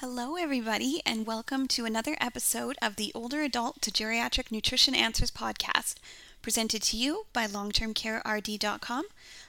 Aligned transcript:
Hello, 0.00 0.36
everybody, 0.36 1.02
and 1.04 1.26
welcome 1.26 1.66
to 1.66 1.84
another 1.84 2.16
episode 2.20 2.76
of 2.80 2.94
the 2.94 3.10
Older 3.16 3.42
Adult 3.42 3.82
to 3.82 3.90
Geriatric 3.90 4.52
Nutrition 4.52 4.94
Answers 4.94 5.32
podcast, 5.32 5.96
presented 6.40 6.82
to 6.82 6.96
you 6.96 7.26
by 7.32 7.48
longtermcarerd.com. 7.48 9.06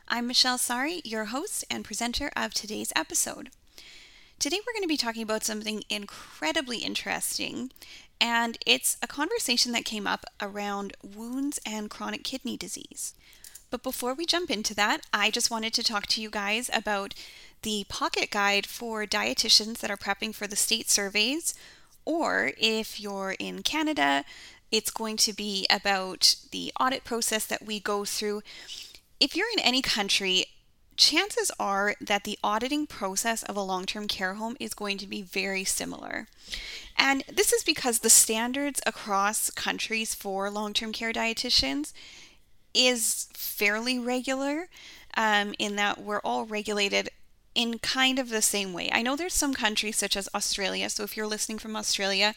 I'm 0.07 0.25
Michelle 0.25 0.57
Saari, 0.57 1.01
your 1.05 1.25
host 1.25 1.65
and 1.69 1.85
presenter 1.85 2.31
of 2.35 2.55
today's 2.55 2.91
episode. 2.95 3.51
Today, 4.39 4.57
we're 4.65 4.73
going 4.73 4.81
to 4.81 4.87
be 4.87 4.97
talking 4.97 5.21
about 5.21 5.43
something 5.43 5.83
incredibly 5.87 6.79
interesting, 6.79 7.69
and 8.19 8.57
it's 8.65 8.97
a 9.03 9.07
conversation 9.07 9.71
that 9.73 9.85
came 9.85 10.07
up 10.07 10.25
around 10.41 10.97
wounds 11.03 11.59
and 11.63 11.91
chronic 11.91 12.23
kidney 12.23 12.57
disease. 12.57 13.13
But 13.69 13.83
before 13.83 14.15
we 14.15 14.25
jump 14.25 14.49
into 14.49 14.73
that, 14.73 15.01
I 15.13 15.29
just 15.29 15.51
wanted 15.51 15.73
to 15.73 15.83
talk 15.83 16.07
to 16.07 16.21
you 16.21 16.31
guys 16.31 16.71
about 16.73 17.13
the 17.61 17.85
pocket 17.89 18.31
guide 18.31 18.65
for 18.65 19.05
dietitians 19.05 19.79
that 19.79 19.91
are 19.91 19.97
prepping 19.97 20.33
for 20.33 20.47
the 20.47 20.55
state 20.55 20.89
surveys, 20.89 21.53
or 22.05 22.51
if 22.57 22.99
you're 22.99 23.35
in 23.39 23.63
Canada, 23.63 24.23
it's 24.71 24.91
going 24.91 25.17
to 25.17 25.33
be 25.33 25.65
about 25.69 26.35
the 26.51 26.71
audit 26.79 27.03
process 27.03 27.45
that 27.45 27.65
we 27.65 27.79
go 27.79 28.05
through. 28.05 28.41
If 29.19 29.35
you're 29.35 29.51
in 29.51 29.63
any 29.63 29.81
country, 29.81 30.45
chances 30.95 31.49
are 31.59 31.95
that 32.01 32.25
the 32.25 32.37
auditing 32.43 32.85
process 32.85 33.41
of 33.43 33.55
a 33.55 33.61
long 33.61 33.85
term 33.85 34.07
care 34.07 34.35
home 34.35 34.55
is 34.59 34.73
going 34.73 34.97
to 34.99 35.07
be 35.07 35.21
very 35.21 35.63
similar. 35.63 36.27
And 36.97 37.23
this 37.31 37.53
is 37.53 37.63
because 37.63 37.99
the 37.99 38.09
standards 38.09 38.81
across 38.85 39.49
countries 39.49 40.13
for 40.13 40.49
long 40.51 40.73
term 40.73 40.91
care 40.91 41.13
dietitians 41.13 41.93
is 42.73 43.29
fairly 43.33 43.97
regular 43.97 44.67
um, 45.17 45.53
in 45.57 45.75
that 45.77 45.99
we're 46.01 46.19
all 46.19 46.45
regulated 46.45 47.09
in 47.59 47.77
kind 47.77 48.19
of 48.19 48.29
the 48.29 48.41
same 48.41 48.71
way. 48.71 48.89
I 48.89 49.01
know 49.01 49.17
there's 49.17 49.33
some 49.33 49.53
countries 49.53 49.97
such 49.97 50.15
as 50.15 50.29
Australia, 50.33 50.89
so 50.89 51.03
if 51.03 51.17
you're 51.17 51.27
listening 51.27 51.59
from 51.59 51.75
Australia, 51.75 52.33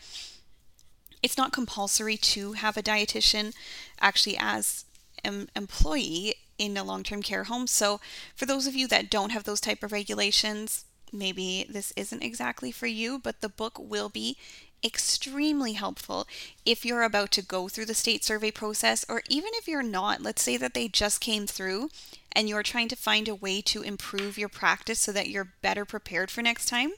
it's 1.23 1.39
not 1.39 1.53
compulsory 1.53 2.17
to 2.17 2.55
have 2.55 2.77
a 2.77 2.83
dietitian 2.83 3.55
actually 4.01 4.37
as 4.37 4.85
an 5.23 5.49
employee 5.55 6.35
in 6.59 6.77
a 6.77 6.83
long-term 6.83 7.23
care 7.23 7.45
home. 7.45 7.69
So 7.69 8.01
for 8.35 8.47
those 8.47 8.67
of 8.67 8.75
you 8.75 8.89
that 8.89 9.11
don't 9.11 9.31
have 9.31 9.45
those 9.45 9.61
type 9.61 9.85
of 9.85 9.93
regulations, 9.93 10.87
maybe 11.13 11.67
this 11.71 11.93
isn't 11.97 12.25
exactly 12.25 12.73
for 12.73 12.89
you, 12.89 13.21
but 13.21 13.43
the 13.43 13.49
book 13.49 13.79
will 13.79 14.09
be 14.09 14.37
extremely 14.85 15.75
helpful 15.75 16.27
if 16.65 16.85
you're 16.85 17.03
about 17.03 17.31
to 17.33 17.43
go 17.43 17.69
through 17.69 17.87
the 17.87 17.95
state 17.95 18.25
survey 18.25 18.51
process 18.51 19.05
or 19.09 19.23
even 19.29 19.51
if 19.55 19.69
you're 19.69 19.83
not. 19.83 20.23
Let's 20.23 20.43
say 20.43 20.57
that 20.57 20.75
they 20.75 20.89
just 20.89 21.21
came 21.21 21.47
through 21.47 21.91
and 22.33 22.49
you're 22.49 22.63
trying 22.63 22.89
to 22.89 22.97
find 22.97 23.29
a 23.29 23.35
way 23.35 23.61
to 23.63 23.83
improve 23.83 24.39
your 24.39 24.49
practice 24.49 24.99
so 24.99 25.13
that 25.13 25.29
you're 25.29 25.53
better 25.63 25.85
prepared 25.85 26.31
for 26.31 26.43
next 26.43 26.67
time. 26.67 26.93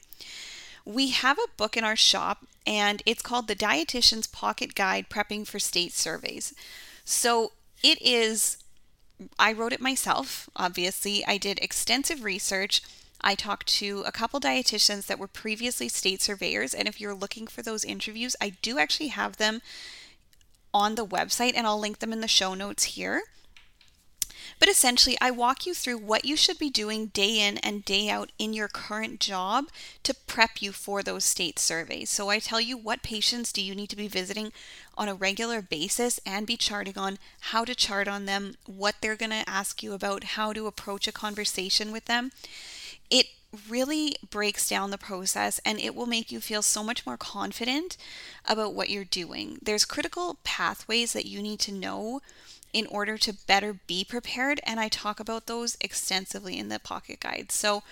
We 0.85 1.09
have 1.09 1.37
a 1.37 1.57
book 1.57 1.75
in 1.75 1.83
our 1.83 1.95
shop 1.95 2.45
and 2.65 3.01
it's 3.05 3.21
called 3.21 3.47
The 3.47 3.55
Dietitian's 3.55 4.27
Pocket 4.27 4.75
Guide 4.75 5.09
Prepping 5.09 5.45
for 5.45 5.59
State 5.59 5.93
Surveys. 5.93 6.53
So 7.03 7.51
it 7.83 8.01
is, 8.01 8.57
I 9.37 9.53
wrote 9.53 9.73
it 9.73 9.81
myself, 9.81 10.49
obviously. 10.55 11.25
I 11.25 11.37
did 11.37 11.59
extensive 11.61 12.23
research 12.23 12.81
I 13.21 13.35
talked 13.35 13.67
to 13.79 14.03
a 14.05 14.11
couple 14.11 14.39
dietitians 14.39 15.07
that 15.07 15.19
were 15.19 15.27
previously 15.27 15.89
state 15.89 16.21
surveyors, 16.21 16.73
and 16.73 16.87
if 16.87 17.01
you're 17.01 17.15
looking 17.15 17.47
for 17.47 17.61
those 17.61 17.83
interviews, 17.83 18.35
I 18.39 18.49
do 18.61 18.77
actually 18.77 19.09
have 19.09 19.37
them 19.37 19.61
on 20.73 20.95
the 20.95 21.05
website, 21.05 21.53
and 21.55 21.65
I'll 21.65 21.79
link 21.79 21.99
them 21.99 22.13
in 22.13 22.21
the 22.21 22.27
show 22.27 22.53
notes 22.53 22.83
here. 22.83 23.23
But 24.59 24.69
essentially, 24.69 25.17
I 25.19 25.31
walk 25.31 25.65
you 25.65 25.73
through 25.73 25.97
what 25.97 26.23
you 26.23 26.35
should 26.35 26.59
be 26.59 26.69
doing 26.69 27.07
day 27.07 27.39
in 27.39 27.57
and 27.59 27.83
day 27.83 28.09
out 28.09 28.31
in 28.37 28.53
your 28.53 28.67
current 28.67 29.19
job 29.19 29.65
to 30.03 30.13
prep 30.13 30.61
you 30.61 30.71
for 30.71 31.01
those 31.01 31.25
state 31.25 31.59
surveys. 31.59 32.09
So 32.09 32.29
I 32.29 32.39
tell 32.39 32.61
you 32.61 32.77
what 32.77 33.03
patients 33.03 33.51
do 33.51 33.61
you 33.61 33.75
need 33.75 33.89
to 33.89 33.95
be 33.95 34.07
visiting 34.07 34.53
on 34.97 35.09
a 35.09 35.15
regular 35.15 35.61
basis 35.61 36.19
and 36.25 36.47
be 36.47 36.57
charting 36.57 36.97
on, 36.97 37.17
how 37.41 37.65
to 37.65 37.75
chart 37.75 38.07
on 38.07 38.25
them, 38.25 38.55
what 38.65 38.95
they're 39.01 39.15
going 39.15 39.31
to 39.31 39.49
ask 39.49 39.83
you 39.83 39.93
about, 39.93 40.23
how 40.23 40.53
to 40.53 40.67
approach 40.67 41.07
a 41.07 41.11
conversation 41.11 41.91
with 41.91 42.05
them 42.05 42.31
it 43.09 43.27
really 43.69 44.15
breaks 44.29 44.67
down 44.67 44.91
the 44.91 44.97
process 44.97 45.59
and 45.65 45.79
it 45.79 45.95
will 45.95 46.05
make 46.05 46.31
you 46.31 46.39
feel 46.39 46.61
so 46.61 46.83
much 46.83 47.05
more 47.05 47.17
confident 47.17 47.97
about 48.45 48.73
what 48.73 48.89
you're 48.89 49.03
doing. 49.03 49.57
There's 49.61 49.85
critical 49.85 50.37
pathways 50.43 51.13
that 51.13 51.25
you 51.25 51.41
need 51.41 51.59
to 51.61 51.71
know 51.71 52.21
in 52.73 52.85
order 52.87 53.17
to 53.17 53.33
better 53.47 53.73
be 53.87 54.03
prepared, 54.03 54.59
and 54.65 54.81
I 54.81 54.89
talk 54.89 55.21
about 55.21 55.45
those 55.45 55.77
extensively 55.79 56.59
in 56.59 56.67
the 56.67 56.77
pocket 56.77 57.21
guide. 57.21 57.49
So, 57.49 57.83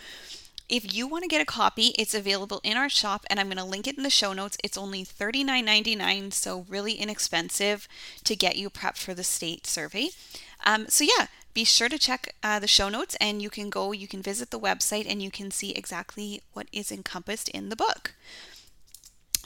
if 0.70 0.94
you 0.94 1.08
want 1.08 1.24
to 1.24 1.30
get 1.30 1.42
a 1.42 1.46
copy, 1.46 1.94
it's 2.00 2.14
available 2.14 2.60
in 2.64 2.78
our 2.78 2.90
shop 2.90 3.26
and 3.30 3.40
I'm 3.40 3.48
going 3.48 3.58
to 3.58 3.64
link 3.64 3.86
it 3.86 3.98
in 3.98 4.04
the 4.04 4.10
show 4.10 4.34
notes. 4.34 4.58
It's 4.64 4.78
only 4.78 5.04
$39.99, 5.04 6.34
so 6.34 6.66
really 6.70 6.94
inexpensive 6.94 7.88
to 8.24 8.36
get 8.36 8.56
you 8.56 8.70
prepped 8.70 8.98
for 8.98 9.14
the 9.14 9.26
state 9.26 9.68
survey. 9.68 10.10
Um, 10.64 10.88
so, 10.88 11.04
yeah, 11.04 11.28
be 11.54 11.64
sure 11.64 11.90
to 11.90 12.00
check 12.00 12.34
uh, 12.42 12.60
the 12.60 12.68
show 12.68 12.90
notes 12.90 13.16
and 13.20 13.42
you 13.42 13.50
can 13.50 13.70
go, 13.70 13.92
you 13.92 14.08
can 14.08 14.22
visit 14.22 14.50
the 14.50 14.60
website 14.60 15.06
and 15.08 15.22
you 15.22 15.30
can 15.30 15.52
see 15.52 15.72
exactly 15.72 16.42
what 16.54 16.68
is 16.72 16.92
encompassed 16.92 17.50
in 17.50 17.70
the 17.70 17.76
book. 17.76 18.14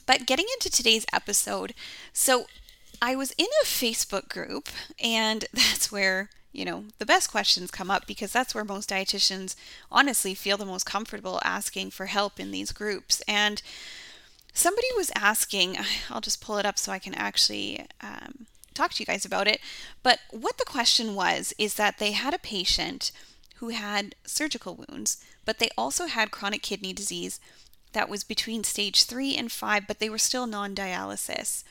But 0.06 0.26
getting 0.26 0.46
into 0.54 0.70
today's 0.70 1.06
episode, 1.12 1.74
so 2.14 2.46
I 3.02 3.16
was 3.16 3.34
in 3.38 3.48
a 3.62 3.66
Facebook 3.66 4.30
group, 4.30 4.70
and 5.04 5.46
that's 5.54 5.92
where, 5.92 6.30
you 6.52 6.66
know, 6.66 6.86
the 6.98 7.06
best 7.06 7.30
questions 7.30 7.70
come 7.70 7.92
up 7.92 8.08
because 8.08 8.32
that's 8.32 8.56
where 8.56 8.64
most 8.64 8.90
dietitians 8.90 9.56
honestly 9.92 10.34
feel 10.34 10.58
the 10.58 10.66
most 10.66 10.86
comfortable 10.86 11.40
asking 11.44 11.92
for 11.92 12.08
help 12.08 12.40
in 12.40 12.52
these 12.52 12.72
groups. 12.72 13.22
And 13.28 13.62
somebody 14.54 14.88
was 14.96 15.12
asking, 15.14 15.78
I'll 16.10 16.22
just 16.22 16.42
pull 16.42 16.58
it 16.58 16.66
up 16.66 16.80
so 16.80 16.92
I 16.92 17.00
can 17.00 17.14
actually 17.14 17.86
um, 18.02 18.48
talk 18.78 18.94
to 18.94 19.02
you 19.02 19.06
guys 19.06 19.26
about 19.26 19.48
it. 19.48 19.60
But 20.04 20.20
what 20.32 20.58
the 20.58 20.66
question 20.66 21.16
was 21.16 21.54
is 21.58 21.76
that 21.76 21.98
they 21.98 22.12
had 22.12 22.34
a 22.34 22.40
patient 22.40 23.12
who 23.56 23.70
had 23.70 24.16
surgical 24.26 24.76
wounds, 24.76 25.24
but 25.46 25.60
they 25.60 25.70
also 25.78 26.06
had 26.06 26.32
chronic 26.32 26.62
kidney 26.62 26.94
disease 26.94 27.40
that 27.94 28.10
was 28.10 28.24
between 28.24 28.64
stage 28.64 29.06
three 29.06 29.36
and 29.36 29.52
five, 29.52 29.88
but 29.88 30.00
they 30.00 30.10
were 30.10 30.18
still 30.18 30.46
non 30.46 30.76
dialysis. 30.76 31.64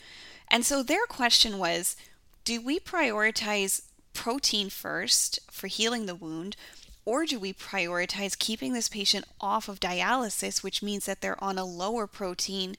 And 0.48 0.64
so 0.64 0.82
their 0.82 1.06
question 1.06 1.58
was 1.58 1.96
do 2.44 2.60
we 2.60 2.78
prioritize 2.78 3.82
protein 4.12 4.70
first 4.70 5.38
for 5.50 5.66
healing 5.66 6.06
the 6.06 6.14
wound? 6.14 6.56
Or 7.04 7.24
do 7.24 7.38
we 7.38 7.52
prioritize 7.52 8.36
keeping 8.36 8.72
this 8.72 8.88
patient 8.88 9.24
off 9.40 9.68
of 9.68 9.78
dialysis, 9.78 10.62
which 10.62 10.82
means 10.82 11.06
that 11.06 11.20
they're 11.20 11.42
on 11.42 11.58
a 11.58 11.64
lower 11.64 12.08
protein 12.08 12.76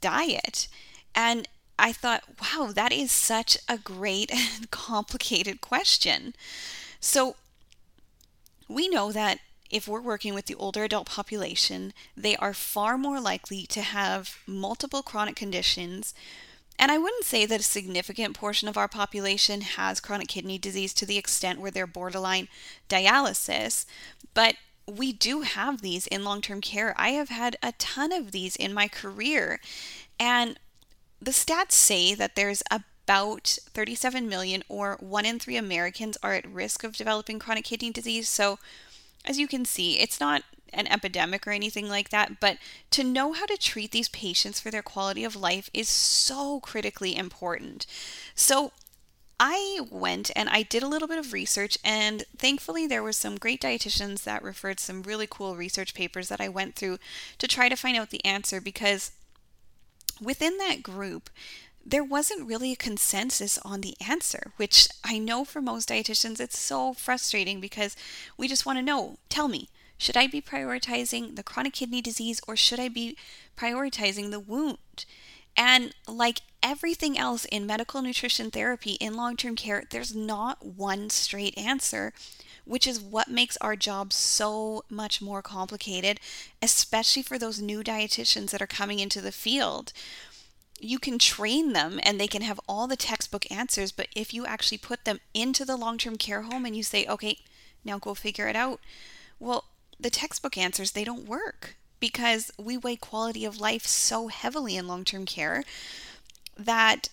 diet? 0.00 0.66
And 1.14 1.48
I 1.78 1.92
thought, 1.92 2.24
wow, 2.40 2.72
that 2.74 2.92
is 2.92 3.12
such 3.12 3.58
a 3.68 3.78
great 3.78 4.30
and 4.58 4.70
complicated 4.70 5.60
question. 5.60 6.34
So, 7.00 7.36
we 8.68 8.88
know 8.88 9.12
that 9.12 9.38
if 9.70 9.86
we're 9.86 10.00
working 10.00 10.34
with 10.34 10.46
the 10.46 10.54
older 10.54 10.84
adult 10.84 11.06
population, 11.06 11.92
they 12.16 12.36
are 12.36 12.54
far 12.54 12.96
more 12.96 13.20
likely 13.20 13.66
to 13.66 13.82
have 13.82 14.38
multiple 14.46 15.02
chronic 15.02 15.36
conditions. 15.36 16.14
And 16.78 16.90
I 16.90 16.98
wouldn't 16.98 17.24
say 17.24 17.44
that 17.44 17.60
a 17.60 17.64
significant 17.64 18.36
portion 18.36 18.68
of 18.68 18.78
our 18.78 18.88
population 18.88 19.62
has 19.62 20.00
chronic 20.00 20.28
kidney 20.28 20.58
disease 20.58 20.94
to 20.94 21.06
the 21.06 21.18
extent 21.18 21.60
where 21.60 21.70
they're 21.70 21.86
borderline 21.86 22.48
dialysis, 22.88 23.84
but 24.32 24.54
we 24.86 25.12
do 25.12 25.42
have 25.42 25.82
these 25.82 26.06
in 26.06 26.24
long 26.24 26.40
term 26.40 26.60
care. 26.60 26.94
I 26.96 27.10
have 27.10 27.28
had 27.28 27.56
a 27.62 27.72
ton 27.72 28.12
of 28.12 28.32
these 28.32 28.56
in 28.56 28.72
my 28.72 28.88
career. 28.88 29.60
And 30.18 30.58
the 31.20 31.30
stats 31.32 31.72
say 31.72 32.14
that 32.14 32.36
there's 32.36 32.62
about 32.70 33.58
37 33.72 34.28
million 34.28 34.62
or 34.68 34.96
one 35.00 35.24
in 35.24 35.38
three 35.38 35.56
Americans 35.56 36.18
are 36.22 36.34
at 36.34 36.48
risk 36.48 36.84
of 36.84 36.96
developing 36.96 37.38
chronic 37.38 37.64
kidney 37.64 37.90
disease. 37.90 38.28
So, 38.28 38.58
as 39.24 39.38
you 39.38 39.48
can 39.48 39.64
see, 39.64 39.98
it's 39.98 40.20
not 40.20 40.42
an 40.72 40.86
epidemic 40.86 41.46
or 41.46 41.50
anything 41.50 41.88
like 41.88 42.10
that, 42.10 42.38
but 42.40 42.58
to 42.90 43.02
know 43.02 43.32
how 43.32 43.46
to 43.46 43.56
treat 43.56 43.90
these 43.90 44.10
patients 44.10 44.60
for 44.60 44.70
their 44.70 44.82
quality 44.82 45.24
of 45.24 45.34
life 45.34 45.70
is 45.72 45.88
so 45.88 46.60
critically 46.60 47.16
important. 47.16 47.86
So, 48.34 48.72
I 49.40 49.80
went 49.90 50.32
and 50.34 50.48
I 50.48 50.62
did 50.64 50.82
a 50.82 50.88
little 50.88 51.06
bit 51.06 51.18
of 51.18 51.32
research, 51.32 51.78
and 51.84 52.24
thankfully, 52.36 52.86
there 52.86 53.04
were 53.04 53.12
some 53.12 53.36
great 53.36 53.62
dietitians 53.62 54.24
that 54.24 54.42
referred 54.42 54.80
some 54.80 55.02
really 55.02 55.28
cool 55.30 55.56
research 55.56 55.94
papers 55.94 56.28
that 56.28 56.40
I 56.40 56.48
went 56.48 56.74
through 56.74 56.98
to 57.38 57.46
try 57.46 57.68
to 57.68 57.76
find 57.76 57.96
out 57.96 58.10
the 58.10 58.24
answer 58.24 58.60
because 58.60 59.12
within 60.20 60.58
that 60.58 60.82
group, 60.82 61.30
there 61.84 62.04
wasn't 62.04 62.46
really 62.46 62.72
a 62.72 62.76
consensus 62.76 63.58
on 63.58 63.80
the 63.80 63.94
answer, 64.06 64.52
which 64.56 64.88
I 65.04 65.18
know 65.18 65.44
for 65.44 65.62
most 65.62 65.88
dietitians 65.88 66.38
it's 66.38 66.58
so 66.58 66.92
frustrating 66.92 67.60
because 67.60 67.96
we 68.36 68.46
just 68.46 68.66
want 68.66 68.78
to 68.78 68.84
know 68.84 69.16
tell 69.28 69.48
me, 69.48 69.68
should 69.96 70.16
I 70.16 70.26
be 70.26 70.42
prioritizing 70.42 71.36
the 71.36 71.42
chronic 71.42 71.72
kidney 71.72 72.02
disease 72.02 72.40
or 72.46 72.56
should 72.56 72.78
I 72.78 72.88
be 72.88 73.16
prioritizing 73.56 74.30
the 74.30 74.40
wound? 74.40 75.06
And 75.56 75.94
like 76.06 76.40
everything 76.62 77.18
else 77.18 77.44
in 77.46 77.66
medical 77.66 78.02
nutrition 78.02 78.50
therapy 78.50 78.92
in 78.92 79.14
long 79.14 79.36
term 79.36 79.56
care, 79.56 79.84
there's 79.90 80.14
not 80.14 80.64
one 80.64 81.10
straight 81.10 81.56
answer 81.56 82.12
which 82.68 82.86
is 82.86 83.00
what 83.00 83.28
makes 83.28 83.56
our 83.56 83.74
job 83.74 84.12
so 84.12 84.84
much 84.90 85.22
more 85.22 85.40
complicated, 85.40 86.20
especially 86.60 87.22
for 87.22 87.38
those 87.38 87.60
new 87.60 87.82
dietitians 87.82 88.50
that 88.50 88.60
are 88.60 88.66
coming 88.66 88.98
into 88.98 89.22
the 89.22 89.32
field. 89.32 89.92
You 90.78 90.98
can 90.98 91.18
train 91.18 91.72
them 91.72 91.98
and 92.02 92.20
they 92.20 92.28
can 92.28 92.42
have 92.42 92.60
all 92.68 92.86
the 92.86 92.94
textbook 92.94 93.50
answers, 93.50 93.90
but 93.90 94.08
if 94.14 94.34
you 94.34 94.44
actually 94.44 94.78
put 94.78 95.06
them 95.06 95.18
into 95.32 95.64
the 95.64 95.76
long 95.76 95.96
term 95.96 96.16
care 96.16 96.42
home 96.42 96.66
and 96.66 96.76
you 96.76 96.82
say, 96.82 97.06
okay, 97.06 97.38
now 97.84 97.98
go 97.98 98.12
figure 98.12 98.48
it 98.48 98.54
out, 98.54 98.80
well, 99.40 99.64
the 99.98 100.10
textbook 100.10 100.58
answers, 100.58 100.92
they 100.92 101.04
don't 101.04 101.26
work 101.26 101.76
because 102.00 102.52
we 102.58 102.76
weigh 102.76 102.96
quality 102.96 103.46
of 103.46 103.60
life 103.60 103.86
so 103.86 104.28
heavily 104.28 104.76
in 104.76 104.86
long 104.86 105.04
term 105.04 105.24
care 105.24 105.64
that 106.56 107.08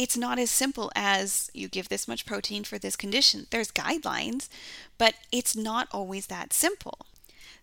it's 0.00 0.16
not 0.16 0.38
as 0.38 0.50
simple 0.50 0.90
as 0.96 1.50
you 1.52 1.68
give 1.68 1.90
this 1.90 2.08
much 2.08 2.24
protein 2.24 2.64
for 2.64 2.78
this 2.78 2.96
condition. 2.96 3.46
There's 3.50 3.70
guidelines, 3.70 4.48
but 4.96 5.12
it's 5.30 5.54
not 5.54 5.88
always 5.92 6.28
that 6.28 6.54
simple. 6.54 7.00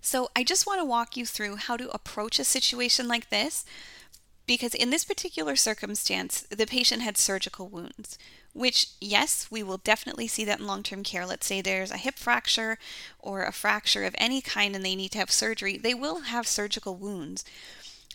So, 0.02 0.30
I 0.36 0.44
just 0.44 0.68
want 0.68 0.80
to 0.80 0.86
walk 0.86 1.18
you 1.18 1.26
through 1.26 1.56
how 1.56 1.78
to 1.78 1.90
approach 1.90 2.38
a 2.38 2.44
situation 2.44 3.08
like 3.08 3.32
this 3.32 3.66
because 4.46 4.76
in 4.76 4.92
this 4.92 5.04
particular 5.04 5.56
circumstance, 5.56 6.42
the 6.42 6.68
patient 6.68 7.02
had 7.02 7.18
surgical 7.18 7.70
wounds, 7.70 8.20
which, 8.54 8.90
yes, 9.02 9.48
we 9.50 9.64
will 9.64 9.78
definitely 9.78 10.28
see 10.28 10.46
that 10.46 10.60
in 10.60 10.68
long 10.68 10.84
term 10.84 11.02
care. 11.04 11.26
Let's 11.26 11.48
say 11.48 11.62
there's 11.62 11.90
a 11.90 11.98
hip 11.98 12.20
fracture 12.20 12.78
or 13.18 13.46
a 13.46 13.52
fracture 13.52 14.04
of 14.04 14.14
any 14.20 14.42
kind 14.42 14.76
and 14.76 14.86
they 14.86 14.96
need 14.96 15.14
to 15.14 15.18
have 15.18 15.32
surgery, 15.32 15.76
they 15.76 15.96
will 15.96 16.20
have 16.20 16.48
surgical 16.48 16.96
wounds. 16.96 17.44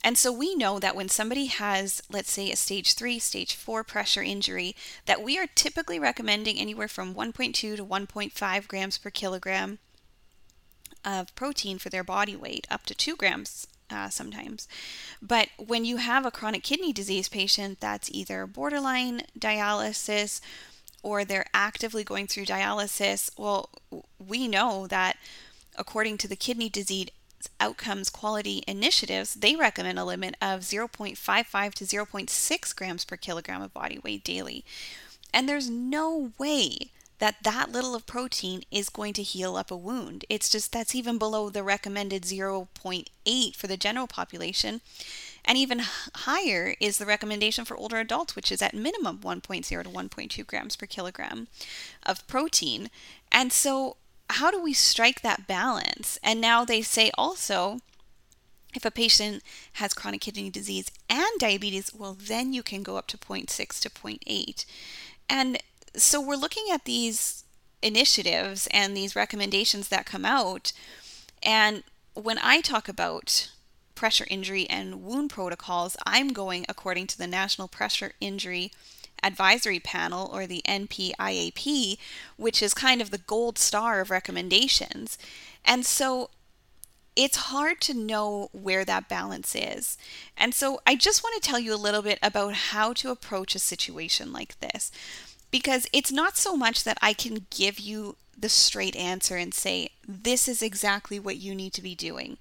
And 0.04 0.18
so 0.18 0.32
we 0.32 0.54
know 0.54 0.78
that 0.78 0.96
when 0.96 1.08
somebody 1.08 1.46
has, 1.46 2.02
let's 2.10 2.32
say, 2.32 2.50
a 2.50 2.56
stage 2.56 2.94
three, 2.94 3.18
stage 3.18 3.54
four 3.54 3.84
pressure 3.84 4.22
injury, 4.22 4.74
that 5.06 5.22
we 5.22 5.38
are 5.38 5.46
typically 5.54 5.98
recommending 5.98 6.58
anywhere 6.58 6.88
from 6.88 7.14
1.2 7.14 7.54
to 7.54 7.76
1.5 7.76 8.68
grams 8.68 8.98
per 8.98 9.10
kilogram 9.10 9.78
of 11.04 11.34
protein 11.34 11.78
for 11.78 11.88
their 11.88 12.04
body 12.04 12.34
weight, 12.34 12.66
up 12.70 12.84
to 12.86 12.94
two 12.94 13.16
grams 13.16 13.66
uh, 13.90 14.08
sometimes. 14.08 14.66
But 15.20 15.48
when 15.58 15.84
you 15.84 15.98
have 15.98 16.26
a 16.26 16.30
chronic 16.30 16.62
kidney 16.62 16.92
disease 16.92 17.28
patient 17.28 17.80
that's 17.80 18.10
either 18.10 18.46
borderline 18.46 19.22
dialysis 19.38 20.40
or 21.02 21.24
they're 21.24 21.46
actively 21.52 22.04
going 22.04 22.26
through 22.26 22.46
dialysis, 22.46 23.30
well, 23.36 23.70
we 24.18 24.48
know 24.48 24.86
that 24.86 25.16
according 25.76 26.18
to 26.18 26.28
the 26.28 26.36
kidney 26.36 26.68
disease 26.68 27.08
outcomes 27.60 28.10
quality 28.10 28.62
initiatives, 28.66 29.34
they 29.34 29.56
recommend 29.56 29.98
a 29.98 30.04
limit 30.04 30.36
of 30.40 30.60
0.55 30.60 31.74
to 31.74 31.84
0.6 31.84 32.76
grams 32.76 33.04
per 33.04 33.16
kilogram 33.16 33.62
of 33.62 33.74
body 33.74 33.98
weight 33.98 34.24
daily. 34.24 34.64
And 35.32 35.48
there's 35.48 35.70
no 35.70 36.32
way 36.38 36.90
that 37.22 37.44
that 37.44 37.70
little 37.70 37.94
of 37.94 38.04
protein 38.04 38.64
is 38.72 38.88
going 38.88 39.12
to 39.12 39.22
heal 39.22 39.54
up 39.54 39.70
a 39.70 39.76
wound. 39.76 40.24
It's 40.28 40.48
just 40.48 40.72
that's 40.72 40.92
even 40.94 41.18
below 41.18 41.50
the 41.50 41.62
recommended 41.62 42.24
0.8 42.24 43.56
for 43.56 43.66
the 43.68 43.76
general 43.76 44.08
population. 44.08 44.80
And 45.44 45.56
even 45.56 45.82
higher 46.14 46.74
is 46.80 46.98
the 46.98 47.06
recommendation 47.06 47.64
for 47.64 47.76
older 47.76 47.98
adults, 47.98 48.34
which 48.34 48.50
is 48.50 48.60
at 48.60 48.74
minimum 48.74 49.18
1.0 49.18 49.64
to 49.64 49.88
1.2 49.88 50.46
grams 50.46 50.74
per 50.74 50.86
kilogram 50.86 51.46
of 52.04 52.26
protein. 52.26 52.90
And 53.30 53.52
so 53.52 53.96
how 54.32 54.50
do 54.50 54.62
we 54.62 54.72
strike 54.72 55.22
that 55.22 55.46
balance? 55.46 56.18
And 56.22 56.40
now 56.40 56.64
they 56.64 56.82
say 56.82 57.10
also, 57.16 57.80
if 58.74 58.84
a 58.84 58.90
patient 58.90 59.42
has 59.74 59.94
chronic 59.94 60.22
kidney 60.22 60.50
disease 60.50 60.90
and 61.08 61.28
diabetes, 61.38 61.92
well, 61.94 62.16
then 62.18 62.52
you 62.52 62.62
can 62.62 62.82
go 62.82 62.96
up 62.96 63.06
to 63.08 63.18
0.6 63.18 63.80
to 63.80 63.90
0.8. 63.90 64.64
And 65.28 65.58
so 65.94 66.20
we're 66.20 66.36
looking 66.36 66.66
at 66.72 66.84
these 66.84 67.44
initiatives 67.82 68.68
and 68.72 68.96
these 68.96 69.16
recommendations 69.16 69.88
that 69.88 70.06
come 70.06 70.24
out. 70.24 70.72
And 71.42 71.82
when 72.14 72.38
I 72.42 72.60
talk 72.60 72.88
about 72.88 73.50
pressure 73.94 74.26
injury 74.30 74.68
and 74.70 75.02
wound 75.02 75.30
protocols, 75.30 75.96
I'm 76.06 76.32
going 76.32 76.64
according 76.68 77.08
to 77.08 77.18
the 77.18 77.26
National 77.26 77.68
Pressure 77.68 78.12
Injury 78.20 78.72
Advisory 79.22 79.80
Panel 79.80 80.30
or 80.32 80.46
the 80.46 80.62
NPIAP, 80.66 81.98
which 82.36 82.62
is 82.62 82.74
kind 82.74 83.00
of 83.00 83.10
the 83.10 83.18
gold 83.18 83.58
star 83.58 84.00
of 84.00 84.10
recommendations. 84.10 85.18
And 85.64 85.86
so 85.86 86.30
it's 87.14 87.36
hard 87.36 87.80
to 87.82 87.94
know 87.94 88.48
where 88.52 88.84
that 88.84 89.08
balance 89.08 89.54
is. 89.54 89.98
And 90.36 90.54
so 90.54 90.80
I 90.86 90.96
just 90.96 91.22
want 91.22 91.40
to 91.40 91.48
tell 91.48 91.58
you 91.58 91.74
a 91.74 91.76
little 91.76 92.02
bit 92.02 92.18
about 92.22 92.54
how 92.54 92.92
to 92.94 93.10
approach 93.10 93.54
a 93.54 93.58
situation 93.58 94.32
like 94.32 94.58
this. 94.60 94.90
Because 95.50 95.86
it's 95.92 96.10
not 96.10 96.38
so 96.38 96.56
much 96.56 96.84
that 96.84 96.96
I 97.02 97.12
can 97.12 97.46
give 97.50 97.78
you 97.78 98.16
the 98.38 98.48
straight 98.48 98.96
answer 98.96 99.36
and 99.36 99.52
say, 99.52 99.90
this 100.08 100.48
is 100.48 100.62
exactly 100.62 101.20
what 101.20 101.36
you 101.36 101.54
need 101.54 101.74
to 101.74 101.82
be 101.82 101.94
doing. 101.94 102.38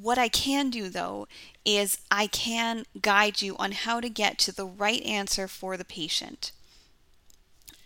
What 0.00 0.18
I 0.18 0.28
can 0.28 0.70
do 0.70 0.88
though 0.88 1.28
is 1.64 1.98
I 2.10 2.26
can 2.26 2.84
guide 3.00 3.42
you 3.42 3.56
on 3.56 3.72
how 3.72 4.00
to 4.00 4.08
get 4.08 4.38
to 4.38 4.52
the 4.52 4.66
right 4.66 5.02
answer 5.02 5.46
for 5.46 5.76
the 5.76 5.84
patient. 5.84 6.52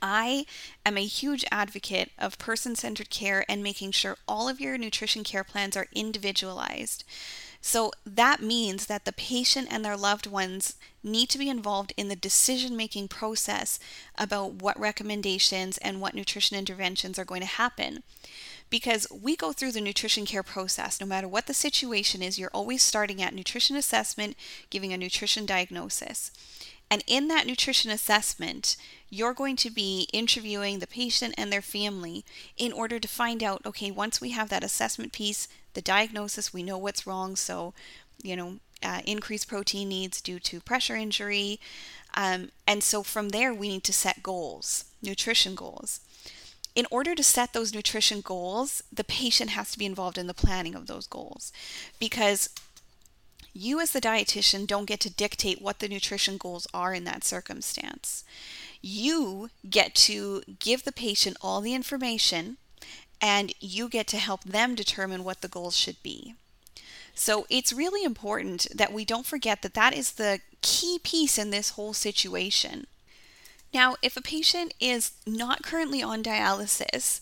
I 0.00 0.46
am 0.84 0.96
a 0.96 1.06
huge 1.06 1.44
advocate 1.50 2.12
of 2.18 2.38
person 2.38 2.76
centered 2.76 3.10
care 3.10 3.44
and 3.48 3.62
making 3.62 3.92
sure 3.92 4.18
all 4.28 4.48
of 4.48 4.60
your 4.60 4.78
nutrition 4.78 5.24
care 5.24 5.42
plans 5.42 5.76
are 5.76 5.88
individualized. 5.92 7.02
So 7.60 7.90
that 8.04 8.40
means 8.40 8.86
that 8.86 9.04
the 9.04 9.12
patient 9.12 9.68
and 9.70 9.84
their 9.84 9.96
loved 9.96 10.26
ones 10.26 10.76
need 11.02 11.28
to 11.30 11.38
be 11.38 11.48
involved 11.48 11.92
in 11.96 12.08
the 12.08 12.14
decision 12.14 12.76
making 12.76 13.08
process 13.08 13.80
about 14.16 14.62
what 14.62 14.78
recommendations 14.78 15.76
and 15.78 16.00
what 16.00 16.14
nutrition 16.14 16.56
interventions 16.56 17.18
are 17.18 17.24
going 17.24 17.40
to 17.40 17.46
happen 17.46 18.04
because 18.70 19.06
we 19.10 19.36
go 19.36 19.52
through 19.52 19.72
the 19.72 19.80
nutrition 19.80 20.26
care 20.26 20.42
process. 20.42 21.00
No 21.00 21.06
matter 21.06 21.28
what 21.28 21.46
the 21.46 21.54
situation 21.54 22.22
is, 22.22 22.38
you're 22.38 22.50
always 22.52 22.82
starting 22.82 23.22
at 23.22 23.34
nutrition 23.34 23.76
assessment, 23.76 24.36
giving 24.70 24.92
a 24.92 24.98
nutrition 24.98 25.46
diagnosis. 25.46 26.30
And 26.90 27.02
in 27.06 27.28
that 27.28 27.46
nutrition 27.46 27.90
assessment, 27.90 28.76
you're 29.08 29.34
going 29.34 29.56
to 29.56 29.70
be 29.70 30.08
interviewing 30.12 30.78
the 30.78 30.86
patient 30.86 31.34
and 31.36 31.52
their 31.52 31.62
family 31.62 32.24
in 32.56 32.72
order 32.72 32.98
to 33.00 33.08
find 33.08 33.42
out 33.42 33.64
okay, 33.66 33.90
once 33.90 34.20
we 34.20 34.30
have 34.30 34.48
that 34.50 34.64
assessment 34.64 35.12
piece, 35.12 35.48
the 35.74 35.82
diagnosis, 35.82 36.52
we 36.52 36.62
know 36.62 36.78
what's 36.78 37.06
wrong. 37.06 37.36
So, 37.36 37.74
you 38.22 38.36
know, 38.36 38.56
uh, 38.82 39.00
increased 39.04 39.48
protein 39.48 39.88
needs 39.88 40.20
due 40.20 40.38
to 40.40 40.60
pressure 40.60 40.96
injury. 40.96 41.58
Um, 42.14 42.50
and 42.66 42.82
so 42.82 43.02
from 43.02 43.30
there, 43.30 43.52
we 43.52 43.68
need 43.68 43.84
to 43.84 43.92
set 43.92 44.22
goals, 44.22 44.84
nutrition 45.02 45.54
goals 45.54 46.00
in 46.76 46.86
order 46.90 47.14
to 47.14 47.22
set 47.24 47.54
those 47.54 47.74
nutrition 47.74 48.20
goals, 48.20 48.82
the 48.92 49.02
patient 49.02 49.50
has 49.50 49.72
to 49.72 49.78
be 49.78 49.86
involved 49.86 50.18
in 50.18 50.26
the 50.26 50.34
planning 50.34 50.74
of 50.74 50.86
those 50.86 51.06
goals 51.06 51.50
because 51.98 52.50
you, 53.54 53.80
as 53.80 53.92
the 53.92 54.00
dietitian, 54.00 54.66
don't 54.66 54.84
get 54.84 55.00
to 55.00 55.10
dictate 55.10 55.62
what 55.62 55.78
the 55.78 55.88
nutrition 55.88 56.36
goals 56.36 56.66
are 56.74 56.92
in 56.92 57.04
that 57.04 57.24
circumstance. 57.24 58.22
You 58.82 59.48
get 59.68 59.94
to 59.94 60.42
give 60.58 60.84
the 60.84 60.92
patient 60.92 61.38
all 61.40 61.62
the 61.62 61.74
information 61.74 62.58
and 63.22 63.54
you 63.58 63.88
get 63.88 64.06
to 64.08 64.18
help 64.18 64.44
them 64.44 64.74
determine 64.74 65.24
what 65.24 65.40
the 65.40 65.48
goals 65.48 65.74
should 65.74 66.02
be. 66.02 66.34
So 67.14 67.46
it's 67.48 67.72
really 67.72 68.04
important 68.04 68.66
that 68.74 68.92
we 68.92 69.06
don't 69.06 69.24
forget 69.24 69.62
that 69.62 69.72
that 69.72 69.96
is 69.96 70.12
the 70.12 70.40
key 70.60 71.00
piece 71.02 71.38
in 71.38 71.48
this 71.48 71.70
whole 71.70 71.94
situation. 71.94 72.86
Now, 73.76 73.96
if 74.00 74.16
a 74.16 74.22
patient 74.22 74.72
is 74.80 75.12
not 75.26 75.62
currently 75.62 76.02
on 76.02 76.22
dialysis, 76.22 77.20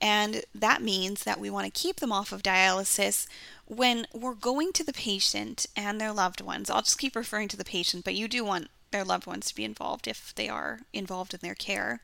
and 0.00 0.44
that 0.54 0.80
means 0.80 1.24
that 1.24 1.40
we 1.40 1.50
want 1.50 1.66
to 1.66 1.72
keep 1.72 1.96
them 1.96 2.12
off 2.12 2.30
of 2.30 2.40
dialysis 2.40 3.26
when 3.66 4.06
we're 4.14 4.34
going 4.34 4.72
to 4.74 4.84
the 4.84 4.92
patient 4.92 5.66
and 5.74 6.00
their 6.00 6.12
loved 6.12 6.40
ones. 6.40 6.70
I'll 6.70 6.82
just 6.82 7.00
keep 7.00 7.16
referring 7.16 7.48
to 7.48 7.56
the 7.56 7.64
patient, 7.64 8.04
but 8.04 8.14
you 8.14 8.28
do 8.28 8.44
want 8.44 8.70
their 8.92 9.02
loved 9.02 9.26
ones 9.26 9.48
to 9.48 9.56
be 9.56 9.64
involved 9.64 10.06
if 10.06 10.32
they 10.36 10.48
are 10.48 10.82
involved 10.92 11.34
in 11.34 11.40
their 11.42 11.56
care. 11.56 12.00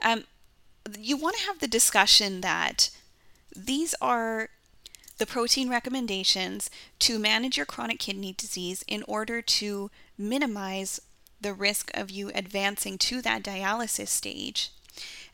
Um, 0.00 0.22
you 0.96 1.16
want 1.16 1.36
to 1.38 1.46
have 1.46 1.58
the 1.58 1.66
discussion 1.66 2.40
that 2.42 2.90
these 3.52 3.96
are 4.00 4.50
the 5.18 5.26
protein 5.26 5.68
recommendations 5.68 6.70
to 7.00 7.18
manage 7.18 7.56
your 7.56 7.66
chronic 7.66 7.98
kidney 7.98 8.32
disease 8.32 8.84
in 8.86 9.02
order 9.08 9.42
to 9.42 9.90
minimize 10.16 11.00
the 11.42 11.54
risk 11.54 11.90
of 11.94 12.10
you 12.10 12.30
advancing 12.34 12.98
to 12.98 13.22
that 13.22 13.42
dialysis 13.42 14.08
stage. 14.08 14.70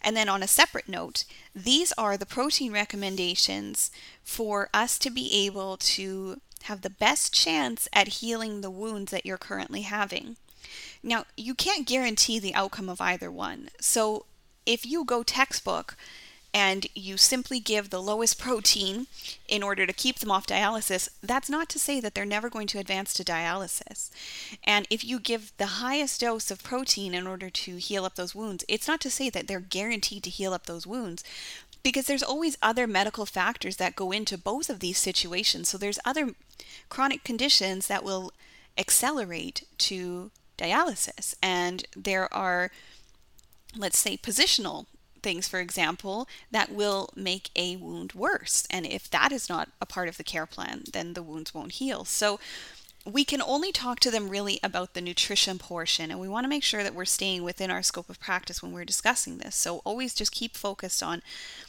And 0.00 0.16
then, 0.16 0.28
on 0.28 0.42
a 0.42 0.48
separate 0.48 0.88
note, 0.88 1.24
these 1.54 1.92
are 1.98 2.16
the 2.16 2.26
protein 2.26 2.72
recommendations 2.72 3.90
for 4.22 4.68
us 4.72 4.98
to 4.98 5.10
be 5.10 5.46
able 5.46 5.76
to 5.78 6.40
have 6.62 6.82
the 6.82 6.90
best 6.90 7.32
chance 7.32 7.88
at 7.92 8.08
healing 8.08 8.60
the 8.60 8.70
wounds 8.70 9.10
that 9.10 9.26
you're 9.26 9.38
currently 9.38 9.82
having. 9.82 10.36
Now, 11.02 11.24
you 11.36 11.54
can't 11.54 11.86
guarantee 11.86 12.38
the 12.38 12.54
outcome 12.54 12.88
of 12.88 13.00
either 13.00 13.30
one. 13.30 13.70
So, 13.80 14.26
if 14.66 14.86
you 14.86 15.04
go 15.04 15.22
textbook 15.22 15.96
and 16.54 16.86
you 16.94 17.16
simply 17.16 17.60
give 17.60 17.90
the 17.90 18.00
lowest 18.02 18.38
protein 18.38 19.06
in 19.46 19.62
order 19.62 19.86
to 19.86 19.92
keep 19.92 20.18
them 20.18 20.30
off 20.30 20.46
dialysis, 20.46 21.08
that's 21.22 21.50
not 21.50 21.68
to 21.68 21.78
say 21.78 22.00
that 22.00 22.14
they're 22.14 22.24
never 22.24 22.48
going 22.48 22.66
to 22.68 22.78
advance 22.78 23.12
to 23.14 23.24
dialysis. 23.24 24.10
And 24.64 24.86
if 24.88 25.04
you 25.04 25.20
give 25.20 25.52
the 25.58 25.66
highest 25.66 26.20
dose 26.22 26.50
of 26.50 26.62
protein 26.62 27.14
in 27.14 27.26
order 27.26 27.50
to 27.50 27.76
heal 27.76 28.04
up 28.04 28.14
those 28.14 28.34
wounds, 28.34 28.64
it's 28.66 28.88
not 28.88 29.00
to 29.02 29.10
say 29.10 29.28
that 29.30 29.46
they're 29.46 29.60
guaranteed 29.60 30.22
to 30.24 30.30
heal 30.30 30.54
up 30.54 30.66
those 30.66 30.86
wounds. 30.86 31.22
because 31.82 32.06
there's 32.06 32.22
always 32.22 32.58
other 32.60 32.86
medical 32.86 33.26
factors 33.26 33.76
that 33.76 33.96
go 33.96 34.12
into 34.12 34.36
both 34.36 34.68
of 34.68 34.80
these 34.80 34.98
situations. 34.98 35.68
So 35.68 35.78
there's 35.78 35.98
other 36.04 36.34
chronic 36.88 37.24
conditions 37.24 37.86
that 37.86 38.04
will 38.04 38.32
accelerate 38.76 39.66
to 39.78 40.30
dialysis. 40.56 41.34
And 41.42 41.86
there 41.96 42.32
are, 42.34 42.70
let's 43.76 43.98
say, 43.98 44.16
positional 44.16 44.86
things, 45.28 45.46
for 45.46 45.60
example, 45.60 46.26
that 46.50 46.72
will 46.72 47.10
make 47.14 47.50
a 47.54 47.76
wound 47.76 48.14
worse. 48.14 48.66
And 48.70 48.86
if 48.86 49.10
that 49.10 49.30
is 49.30 49.46
not 49.46 49.68
a 49.78 49.84
part 49.84 50.08
of 50.08 50.16
the 50.16 50.24
care 50.24 50.46
plan, 50.46 50.84
then 50.90 51.12
the 51.12 51.22
wounds 51.22 51.52
won't 51.52 51.72
heal. 51.72 52.06
So 52.06 52.40
we 53.04 53.26
can 53.26 53.42
only 53.42 53.70
talk 53.70 54.00
to 54.00 54.10
them 54.10 54.30
really 54.30 54.58
about 54.62 54.94
the 54.94 55.02
nutrition 55.02 55.58
portion, 55.58 56.10
and 56.10 56.18
we 56.18 56.30
want 56.30 56.44
to 56.44 56.48
make 56.48 56.64
sure 56.64 56.82
that 56.82 56.94
we're 56.94 57.04
staying 57.04 57.42
within 57.42 57.70
our 57.70 57.82
scope 57.82 58.08
of 58.08 58.18
practice 58.18 58.62
when 58.62 58.72
we're 58.72 58.86
discussing 58.86 59.36
this. 59.36 59.54
So 59.54 59.82
always 59.84 60.14
just 60.14 60.32
keep 60.32 60.56
focused 60.56 61.02
on 61.02 61.20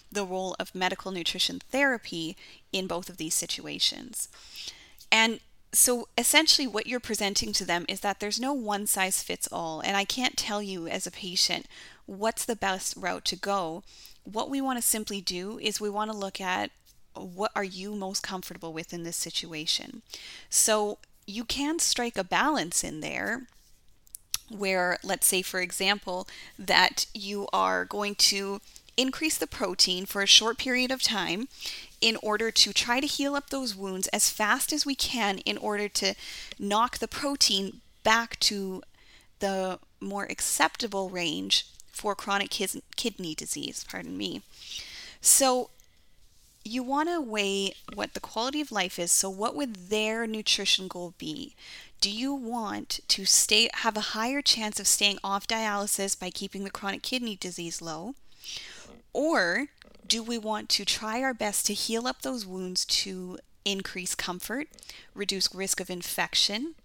the 0.09 0.25
role 0.25 0.55
of 0.57 0.73
medical 0.73 1.11
nutrition 1.11 1.59
therapy 1.69 2.37
in 2.71 2.87
both 2.87 3.09
of 3.09 3.17
these 3.17 3.35
situations. 3.35 4.29
And 5.11 5.41
so 5.73 6.07
essentially 6.17 6.65
what 6.65 6.87
you're 6.87 7.01
presenting 7.01 7.51
to 7.53 7.65
them 7.65 7.85
is 7.89 7.99
that 7.99 8.21
there's 8.21 8.39
no 8.39 8.53
one 8.53 8.87
size 8.87 9.21
fits 9.21 9.47
all 9.51 9.81
and 9.81 9.95
i 9.95 10.03
can't 10.03 10.35
tell 10.35 10.63
you 10.63 10.87
as 10.87 11.05
a 11.05 11.11
patient 11.11 11.67
what's 12.09 12.43
the 12.43 12.55
best 12.55 12.95
route 12.97 13.23
to 13.25 13.35
go. 13.35 13.83
What 14.23 14.49
we 14.49 14.61
want 14.61 14.77
to 14.79 14.87
simply 14.87 15.21
do 15.21 15.59
is 15.59 15.79
we 15.79 15.89
want 15.89 16.11
to 16.11 16.17
look 16.17 16.41
at 16.41 16.71
what 17.13 17.51
are 17.55 17.63
you 17.63 17.95
most 17.95 18.23
comfortable 18.23 18.73
with 18.73 18.93
in 18.93 19.03
this 19.03 19.17
situation. 19.17 20.01
So 20.49 20.97
you 21.27 21.43
can 21.43 21.77
strike 21.79 22.17
a 22.17 22.23
balance 22.23 22.83
in 22.83 23.01
there 23.01 23.43
where 24.49 24.97
let's 25.03 25.27
say 25.27 25.43
for 25.43 25.59
example 25.59 26.27
that 26.57 27.05
you 27.13 27.47
are 27.53 27.85
going 27.85 28.15
to 28.15 28.59
increase 28.97 29.37
the 29.37 29.45
protein 29.45 30.07
for 30.07 30.23
a 30.23 30.27
short 30.27 30.57
period 30.57 30.89
of 30.89 31.03
time 31.03 31.47
in 32.01 32.17
order 32.23 32.49
to 32.49 32.73
try 32.73 32.99
to 32.99 33.05
heal 33.05 33.35
up 33.35 33.51
those 33.51 33.75
wounds 33.75 34.07
as 34.07 34.31
fast 34.31 34.73
as 34.73 34.87
we 34.87 34.95
can 34.95 35.37
in 35.39 35.55
order 35.59 35.87
to 35.87 36.15
knock 36.57 36.97
the 36.97 37.07
protein 37.07 37.81
back 38.03 38.39
to 38.39 38.81
the 39.37 39.77
more 40.01 40.25
acceptable 40.25 41.11
range 41.11 41.67
for 41.99 42.15
chronic 42.15 42.49
kidney 42.49 43.35
disease, 43.35 43.85
pardon 43.89 44.17
me. 44.17 44.41
So 45.19 45.69
you 46.63 46.81
want 46.81 47.09
to 47.09 47.19
weigh 47.19 47.73
what 47.93 48.13
the 48.13 48.21
quality 48.21 48.61
of 48.61 48.71
life 48.71 48.97
is. 48.97 49.11
So 49.11 49.29
what 49.29 49.53
would 49.53 49.89
their 49.89 50.25
nutrition 50.25 50.87
goal 50.87 51.13
be? 51.17 51.55
Do 51.99 52.09
you 52.09 52.33
want 52.33 53.01
to 53.09 53.25
stay 53.25 53.69
have 53.73 53.97
a 53.97 54.11
higher 54.15 54.41
chance 54.41 54.79
of 54.79 54.87
staying 54.87 55.19
off 55.25 55.45
dialysis 55.45 56.17
by 56.17 56.29
keeping 56.29 56.63
the 56.63 56.71
chronic 56.71 57.01
kidney 57.01 57.35
disease 57.35 57.81
low? 57.81 58.15
Or 59.11 59.67
do 60.07 60.23
we 60.23 60.37
want 60.37 60.69
to 60.69 60.85
try 60.85 61.21
our 61.21 61.33
best 61.33 61.65
to 61.65 61.73
heal 61.73 62.07
up 62.07 62.21
those 62.21 62.45
wounds 62.45 62.85
to 62.85 63.39
increase 63.65 64.15
comfort, 64.15 64.69
reduce 65.13 65.53
risk 65.53 65.81
of 65.81 65.89
infection, 65.89 66.75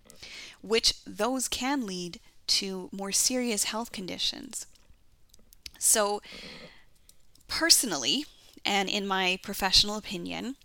which 0.61 0.94
those 1.06 1.47
can 1.47 1.87
lead 1.87 2.18
to 2.47 2.88
more 2.92 3.12
serious 3.12 3.64
health 3.64 3.92
conditions. 3.92 4.66
So, 5.85 6.23
personally, 7.47 8.25
and 8.64 8.88
in 8.88 9.07
my 9.07 9.38
professional 9.43 9.97
opinion, 9.97 10.57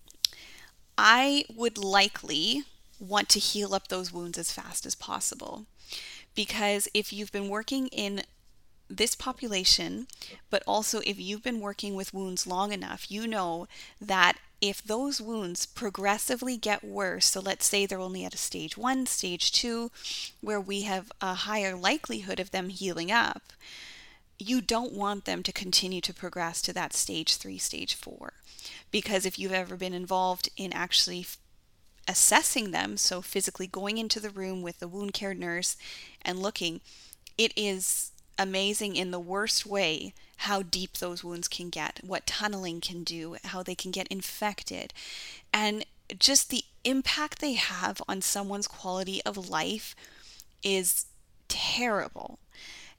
I 0.98 1.44
would 1.54 1.78
likely 1.78 2.64
want 3.00 3.28
to 3.30 3.40
heal 3.40 3.74
up 3.76 3.90
those 3.90 4.14
wounds 4.14 4.38
as 4.38 4.54
fast 4.54 4.86
as 4.86 4.96
possible. 4.96 5.66
Because 6.36 6.88
if 6.94 7.12
you've 7.12 7.34
been 7.34 7.50
working 7.50 7.88
in 7.88 8.22
this 8.90 9.14
population, 9.14 10.08
but 10.50 10.64
also 10.66 11.02
if 11.06 11.20
you've 11.20 11.44
been 11.44 11.60
working 11.60 11.96
with 11.96 12.14
wounds 12.14 12.48
long 12.48 12.72
enough, 12.72 13.12
you 13.12 13.28
know 13.28 13.68
that 14.00 14.38
if 14.62 14.82
those 14.82 15.22
wounds 15.22 15.66
progressively 15.66 16.56
get 16.56 16.84
worse, 16.84 17.26
so 17.28 17.42
let's 17.42 17.66
say 17.66 17.86
they're 17.86 18.00
only 18.00 18.24
at 18.24 18.34
a 18.34 18.38
stage 18.38 18.78
one, 18.78 19.06
stage 19.06 19.52
two, 19.52 19.92
where 20.40 20.62
we 20.62 20.84
have 20.84 21.12
a 21.22 21.34
higher 21.34 21.76
likelihood 21.76 22.40
of 22.40 22.52
them 22.52 22.70
healing 22.70 23.12
up, 23.12 23.44
you 24.40 24.62
don't 24.62 24.94
want 24.94 25.26
them 25.26 25.44
to 25.44 25.52
continue 25.52 26.02
to 26.02 26.14
progress 26.14 26.62
to 26.64 26.74
that 26.74 26.94
stage 26.94 27.36
three, 27.36 27.58
stage 27.58 27.94
four. 27.94 28.34
Because 28.90 29.26
if 29.26 29.38
you've 29.38 29.52
ever 29.52 29.76
been 29.76 29.94
involved 29.94 30.50
in 30.56 30.72
actually 30.74 31.28
assessing 32.08 32.72
them, 32.72 32.98
so 32.98 33.22
physically 33.22 33.68
going 33.68 33.98
into 33.98 34.20
the 34.20 34.30
room 34.30 34.62
with 34.62 34.80
the 34.80 34.88
wound 34.88 35.14
care 35.14 35.34
nurse 35.34 35.76
and 36.22 36.40
looking, 36.40 36.82
it 37.38 37.54
is 37.56 38.12
amazing 38.38 38.96
in 38.96 39.12
the 39.12 39.20
worst 39.20 39.66
way 39.66 40.14
how 40.38 40.62
deep 40.62 40.94
those 40.94 41.24
wounds 41.24 41.50
can 41.50 41.70
get, 41.70 42.00
what 42.02 42.26
tunneling 42.26 42.80
can 42.80 43.04
do, 43.04 43.36
how 43.44 43.62
they 43.62 43.76
can 43.76 43.92
get 43.92 44.08
infected, 44.08 44.94
and 45.54 45.86
just 46.18 46.50
the 46.50 46.64
impact 46.86 47.40
they 47.40 47.54
have 47.54 48.02
on 48.08 48.22
someone's 48.22 48.68
quality 48.68 49.22
of 49.26 49.50
life 49.50 49.96
is 50.64 51.06
terrible. 51.50 52.40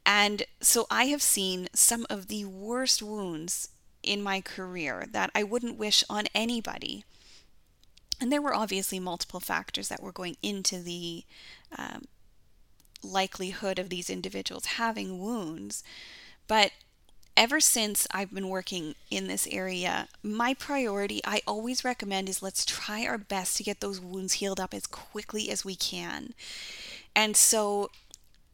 And 0.04 0.45
so 0.61 0.87
I 0.90 1.04
have 1.07 1.23
seen 1.23 1.69
some 1.75 2.07
of 2.11 2.28
the 2.28 2.45
worst 2.45 3.02
wounds 3.02 3.69
in 4.02 4.23
my 4.23 4.40
career 4.40 5.07
that 5.12 5.30
I 5.35 5.42
wouldn't 5.42 5.78
wish 5.78 6.02
on 6.09 6.25
anybody. 6.35 7.04
And 8.21 8.30
there 8.30 8.42
were 8.42 8.54
obviously 8.54 8.99
multiple 9.00 9.40
factors 9.40 9.88
that 9.88 10.02
were 10.02 10.12
going 10.12 10.37
into 10.42 10.83
the 10.83 11.25
um, 11.76 12.04
likelihood 13.02 13.78
of 13.78 13.88
these 13.88 14.11
individuals 14.11 14.66
having 14.66 15.19
wounds. 15.19 15.83
But 16.47 16.73
ever 17.37 17.61
since 17.61 18.07
I've 18.11 18.35
been 18.35 18.49
working 18.49 18.95
in 19.11 19.26
this 19.26 19.47
area, 19.50 20.09
my 20.23 20.52
priority 20.54 21.21
I 21.25 21.40
always 21.47 21.85
recommend 21.85 22.28
is 22.28 22.42
let's 22.42 22.66
try 22.66 23.07
our 23.07 23.19
best 23.19 23.57
to 23.57 23.62
get 23.62 23.80
those 23.80 24.00
wounds 24.00 24.35
healed 24.35 24.61
up 24.61 24.75
as 24.75 24.87
quickly 24.87 25.50
as 25.50 25.64
we 25.64 25.75
can. 25.75 26.35
And 27.16 27.37
so, 27.37 27.90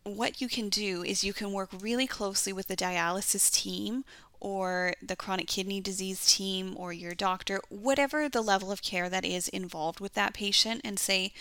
what 0.06 0.40
you 0.40 0.48
can 0.48 0.68
do 0.68 1.02
is 1.02 1.24
you 1.24 1.32
can 1.32 1.52
work 1.52 1.70
really 1.80 2.06
closely 2.06 2.52
with 2.52 2.68
the 2.68 2.76
dialysis 2.76 3.50
team 3.52 4.04
or 4.38 4.94
the 5.02 5.16
chronic 5.16 5.48
kidney 5.48 5.80
disease 5.80 6.26
team 6.26 6.74
or 6.76 6.92
your 6.92 7.14
doctor, 7.14 7.60
whatever 7.68 8.28
the 8.28 8.42
level 8.42 8.70
of 8.70 8.82
care 8.82 9.08
that 9.08 9.24
is 9.24 9.48
involved 9.48 9.98
with 9.98 10.14
that 10.14 10.34
patient, 10.34 10.80
and 10.84 10.98
say, 10.98 11.32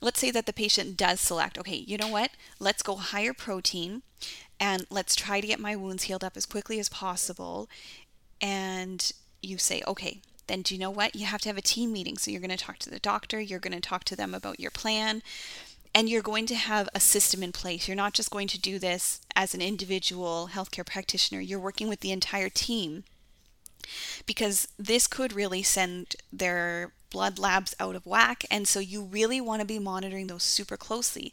let's 0.00 0.18
say 0.18 0.30
that 0.32 0.46
the 0.46 0.52
patient 0.52 0.96
does 0.96 1.20
select, 1.20 1.58
okay, 1.58 1.76
you 1.76 1.96
know 1.96 2.08
what? 2.08 2.30
Let's 2.58 2.82
go 2.82 2.96
higher 2.96 3.32
protein 3.32 4.02
and 4.58 4.84
let's 4.90 5.14
try 5.14 5.40
to 5.40 5.46
get 5.46 5.60
my 5.60 5.76
wounds 5.76 6.04
healed 6.04 6.24
up 6.24 6.36
as 6.36 6.46
quickly 6.46 6.80
as 6.80 6.88
possible. 6.88 7.68
And 8.40 9.12
you 9.42 9.58
say, 9.58 9.82
okay, 9.86 10.20
then 10.48 10.62
do 10.62 10.74
you 10.74 10.80
know 10.80 10.90
what? 10.90 11.14
You 11.14 11.26
have 11.26 11.40
to 11.42 11.48
have 11.48 11.56
a 11.56 11.62
team 11.62 11.92
meeting. 11.92 12.18
So 12.18 12.30
you're 12.30 12.40
going 12.40 12.50
to 12.50 12.56
talk 12.56 12.78
to 12.78 12.90
the 12.90 12.98
doctor, 12.98 13.40
you're 13.40 13.60
going 13.60 13.74
to 13.74 13.80
talk 13.80 14.04
to 14.04 14.16
them 14.16 14.34
about 14.34 14.58
your 14.58 14.70
plan, 14.72 15.22
and 15.94 16.08
you're 16.08 16.22
going 16.22 16.46
to 16.46 16.54
have 16.54 16.88
a 16.94 17.00
system 17.00 17.42
in 17.42 17.52
place. 17.52 17.86
You're 17.86 17.96
not 17.96 18.14
just 18.14 18.30
going 18.30 18.48
to 18.48 18.60
do 18.60 18.78
this 18.78 19.20
as 19.36 19.54
an 19.54 19.60
individual 19.60 20.50
healthcare 20.52 20.86
practitioner, 20.86 21.40
you're 21.40 21.60
working 21.60 21.88
with 21.88 22.00
the 22.00 22.12
entire 22.12 22.48
team 22.48 23.04
because 24.26 24.68
this 24.78 25.06
could 25.06 25.32
really 25.32 25.62
send 25.62 26.16
their 26.32 26.92
blood 27.10 27.38
labs 27.38 27.74
out 27.78 27.94
of 27.94 28.06
whack. 28.06 28.44
And 28.50 28.66
so 28.66 28.80
you 28.80 29.02
really 29.02 29.40
want 29.40 29.60
to 29.60 29.66
be 29.66 29.78
monitoring 29.78 30.28
those 30.28 30.42
super 30.42 30.76
closely. 30.76 31.32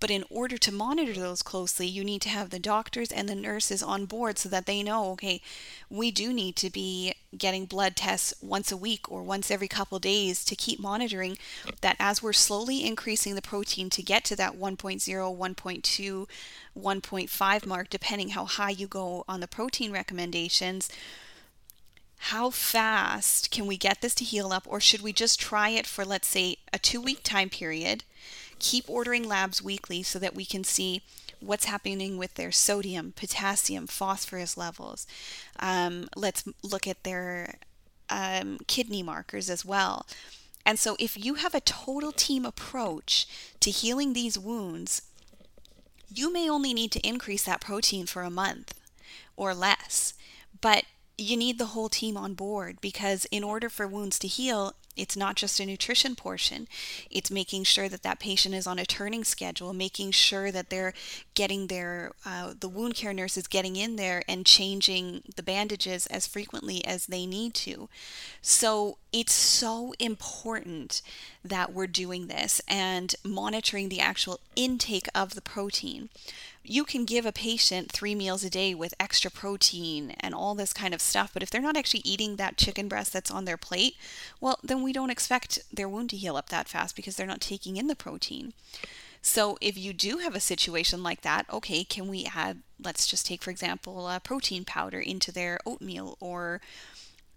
But 0.00 0.10
in 0.10 0.24
order 0.28 0.58
to 0.58 0.72
monitor 0.72 1.14
those 1.14 1.42
closely, 1.42 1.86
you 1.86 2.04
need 2.04 2.20
to 2.22 2.28
have 2.28 2.50
the 2.50 2.58
doctors 2.58 3.10
and 3.10 3.28
the 3.28 3.34
nurses 3.34 3.82
on 3.82 4.04
board 4.04 4.38
so 4.38 4.48
that 4.50 4.66
they 4.66 4.82
know, 4.82 5.12
okay, 5.12 5.40
we 5.88 6.10
do 6.10 6.32
need 6.32 6.56
to 6.56 6.68
be 6.70 7.14
getting 7.36 7.64
blood 7.64 7.96
tests 7.96 8.34
once 8.42 8.70
a 8.70 8.76
week 8.76 9.10
or 9.10 9.22
once 9.22 9.50
every 9.50 9.68
couple 9.68 9.98
days 9.98 10.44
to 10.44 10.56
keep 10.56 10.78
monitoring 10.78 11.38
that 11.80 11.96
as 11.98 12.22
we're 12.22 12.32
slowly 12.32 12.84
increasing 12.84 13.34
the 13.34 13.42
protein 13.42 13.88
to 13.90 14.02
get 14.02 14.24
to 14.24 14.36
that 14.36 14.58
1.0, 14.58 14.76
1.2, 14.76 16.26
1.5 16.76 17.66
mark, 17.66 17.88
depending 17.88 18.30
how 18.30 18.44
high 18.44 18.70
you 18.70 18.86
go 18.86 19.24
on 19.26 19.40
the 19.40 19.48
protein 19.48 19.90
recommendations, 19.90 20.90
how 22.18 22.50
fast 22.50 23.50
can 23.50 23.66
we 23.66 23.76
get 23.76 24.00
this 24.00 24.14
to 24.14 24.24
heal 24.24 24.52
up, 24.52 24.64
or 24.66 24.80
should 24.80 25.02
we 25.02 25.12
just 25.12 25.38
try 25.38 25.68
it 25.70 25.86
for, 25.86 26.04
let's 26.04 26.28
say, 26.28 26.56
a 26.72 26.78
two 26.78 27.00
week 27.00 27.20
time 27.22 27.50
period? 27.50 28.02
Keep 28.64 28.88
ordering 28.88 29.28
labs 29.28 29.62
weekly 29.62 30.02
so 30.02 30.18
that 30.18 30.34
we 30.34 30.46
can 30.46 30.64
see 30.64 31.02
what's 31.38 31.66
happening 31.66 32.16
with 32.16 32.34
their 32.34 32.50
sodium, 32.50 33.12
potassium, 33.14 33.86
phosphorus 33.86 34.56
levels. 34.56 35.06
Um, 35.60 36.08
let's 36.16 36.44
look 36.62 36.86
at 36.86 37.04
their 37.04 37.56
um, 38.08 38.56
kidney 38.66 39.02
markers 39.02 39.50
as 39.50 39.66
well. 39.66 40.06
And 40.64 40.78
so, 40.78 40.96
if 40.98 41.22
you 41.22 41.34
have 41.34 41.54
a 41.54 41.60
total 41.60 42.10
team 42.10 42.46
approach 42.46 43.26
to 43.60 43.70
healing 43.70 44.14
these 44.14 44.38
wounds, 44.38 45.02
you 46.08 46.32
may 46.32 46.48
only 46.48 46.72
need 46.72 46.90
to 46.92 47.06
increase 47.06 47.44
that 47.44 47.60
protein 47.60 48.06
for 48.06 48.22
a 48.22 48.30
month 48.30 48.72
or 49.36 49.52
less. 49.52 50.14
But 50.62 50.84
you 51.18 51.36
need 51.36 51.58
the 51.58 51.66
whole 51.66 51.90
team 51.90 52.16
on 52.16 52.32
board 52.32 52.80
because 52.80 53.26
in 53.26 53.44
order 53.44 53.68
for 53.68 53.86
wounds 53.86 54.18
to 54.20 54.26
heal, 54.26 54.72
It's 54.96 55.16
not 55.16 55.36
just 55.36 55.60
a 55.60 55.66
nutrition 55.66 56.14
portion. 56.14 56.68
It's 57.10 57.30
making 57.30 57.64
sure 57.64 57.88
that 57.88 58.02
that 58.02 58.20
patient 58.20 58.54
is 58.54 58.66
on 58.66 58.78
a 58.78 58.86
turning 58.86 59.24
schedule, 59.24 59.72
making 59.72 60.12
sure 60.12 60.50
that 60.50 60.70
they're 60.70 60.94
getting 61.34 61.66
their 61.66 62.12
uh, 62.24 62.54
the 62.58 62.68
wound 62.68 62.94
care 62.94 63.12
nurse 63.12 63.36
is 63.36 63.46
getting 63.46 63.76
in 63.76 63.96
there 63.96 64.22
and 64.28 64.46
changing 64.46 65.22
the 65.36 65.42
bandages 65.42 66.06
as 66.06 66.26
frequently 66.26 66.84
as 66.84 67.06
they 67.06 67.26
need 67.26 67.54
to. 67.54 67.88
So 68.42 68.98
it's 69.12 69.32
so 69.32 69.94
important 69.98 71.02
that 71.44 71.72
we're 71.72 71.86
doing 71.86 72.26
this 72.26 72.60
and 72.66 73.14
monitoring 73.24 73.88
the 73.88 74.00
actual 74.00 74.40
intake 74.56 75.08
of 75.14 75.34
the 75.34 75.42
protein 75.42 76.08
you 76.64 76.84
can 76.84 77.04
give 77.04 77.26
a 77.26 77.32
patient 77.32 77.92
three 77.92 78.14
meals 78.14 78.42
a 78.42 78.50
day 78.50 78.74
with 78.74 78.94
extra 78.98 79.30
protein 79.30 80.12
and 80.20 80.34
all 80.34 80.54
this 80.54 80.72
kind 80.72 80.94
of 80.94 81.00
stuff, 81.00 81.30
but 81.32 81.42
if 81.42 81.50
they're 81.50 81.60
not 81.60 81.76
actually 81.76 82.00
eating 82.04 82.36
that 82.36 82.56
chicken 82.56 82.88
breast 82.88 83.12
that's 83.12 83.30
on 83.30 83.44
their 83.44 83.58
plate, 83.58 83.96
well, 84.40 84.58
then 84.62 84.82
we 84.82 84.92
don't 84.92 85.10
expect 85.10 85.58
their 85.72 85.88
wound 85.88 86.08
to 86.10 86.16
heal 86.16 86.36
up 86.36 86.48
that 86.48 86.68
fast 86.68 86.96
because 86.96 87.16
they're 87.16 87.26
not 87.26 87.42
taking 87.42 87.76
in 87.76 87.86
the 87.86 87.94
protein. 87.94 88.54
So, 89.20 89.56
if 89.60 89.76
you 89.78 89.92
do 89.92 90.18
have 90.18 90.34
a 90.34 90.40
situation 90.40 91.02
like 91.02 91.22
that, 91.22 91.46
okay, 91.52 91.84
can 91.84 92.08
we 92.08 92.28
add, 92.34 92.62
let's 92.82 93.06
just 93.06 93.26
take 93.26 93.42
for 93.42 93.50
example, 93.50 94.08
a 94.08 94.20
protein 94.20 94.64
powder 94.64 95.00
into 95.00 95.32
their 95.32 95.58
oatmeal 95.66 96.16
or 96.20 96.60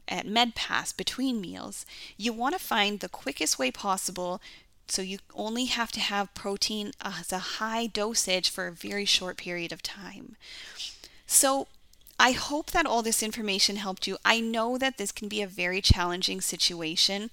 at 0.07 0.25
MedPass 0.25 0.95
between 0.95 1.41
meals? 1.41 1.85
You 2.17 2.33
want 2.33 2.57
to 2.57 2.63
find 2.63 2.99
the 2.99 3.09
quickest 3.09 3.59
way 3.59 3.71
possible 3.71 4.41
so 4.89 5.01
you 5.01 5.19
only 5.33 5.65
have 5.65 5.91
to 5.93 5.99
have 5.99 6.33
protein 6.33 6.91
as 7.01 7.31
a 7.31 7.59
high 7.59 7.87
dosage 7.87 8.49
for 8.49 8.67
a 8.67 8.71
very 8.71 9.05
short 9.05 9.37
period 9.37 9.71
of 9.71 9.83
time. 9.83 10.35
So 11.25 11.67
I 12.19 12.31
hope 12.31 12.71
that 12.71 12.85
all 12.85 13.01
this 13.01 13.21
information 13.21 13.75
helped 13.75 14.07
you. 14.07 14.17
I 14.25 14.39
know 14.39 14.77
that 14.77 14.97
this 14.97 15.11
can 15.11 15.27
be 15.27 15.41
a 15.41 15.47
very 15.47 15.81
challenging 15.81 16.41
situation, 16.41 17.29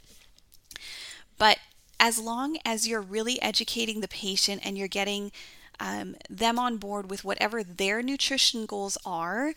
but 1.38 1.58
as 1.98 2.18
long 2.18 2.58
as 2.64 2.86
you're 2.86 3.00
really 3.00 3.40
educating 3.40 4.00
the 4.00 4.08
patient 4.08 4.60
and 4.64 4.76
you're 4.76 4.88
getting 4.88 5.32
um, 5.80 6.16
them 6.28 6.58
on 6.58 6.76
board 6.76 7.10
with 7.10 7.24
whatever 7.24 7.62
their 7.64 8.02
nutrition 8.02 8.66
goals 8.66 8.98
are, 9.04 9.54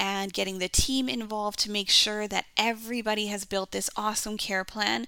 and 0.00 0.32
getting 0.32 0.58
the 0.58 0.68
team 0.68 1.10
involved 1.10 1.58
to 1.58 1.70
make 1.70 1.90
sure 1.90 2.26
that 2.26 2.46
everybody 2.56 3.26
has 3.26 3.44
built 3.44 3.70
this 3.70 3.90
awesome 3.96 4.38
care 4.38 4.64
plan, 4.64 5.06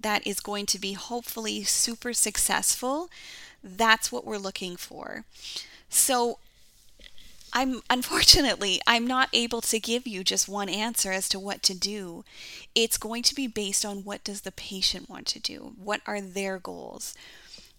that 0.00 0.26
is 0.26 0.40
going 0.40 0.66
to 0.66 0.78
be 0.78 0.92
hopefully 0.92 1.64
super 1.64 2.12
successful, 2.12 3.10
that's 3.62 4.12
what 4.12 4.24
we're 4.24 4.38
looking 4.38 4.76
for. 4.76 5.24
So, 5.88 6.38
I'm 7.52 7.80
unfortunately 7.88 8.80
I'm 8.86 9.06
not 9.06 9.30
able 9.32 9.60
to 9.62 9.80
give 9.80 10.06
you 10.06 10.22
just 10.22 10.48
one 10.48 10.68
answer 10.68 11.12
as 11.12 11.28
to 11.30 11.38
what 11.38 11.62
to 11.64 11.74
do. 11.74 12.24
It's 12.74 12.98
going 12.98 13.22
to 13.24 13.34
be 13.34 13.46
based 13.46 13.84
on 13.84 14.04
what 14.04 14.24
does 14.24 14.42
the 14.42 14.52
patient 14.52 15.08
want 15.08 15.26
to 15.28 15.40
do? 15.40 15.72
What 15.82 16.02
are 16.06 16.20
their 16.20 16.58
goals? 16.58 17.14